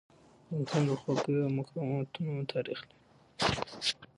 [0.47, 2.95] افغانستان د خپلواکیو او مقاومتونو تاریخ لري.